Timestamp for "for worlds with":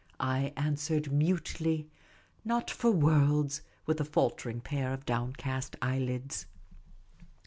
2.71-4.01